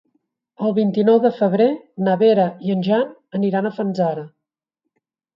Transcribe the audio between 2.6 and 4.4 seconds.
i en Jan aniran a Fanzara.